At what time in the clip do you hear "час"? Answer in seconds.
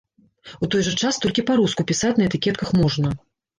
1.01-1.19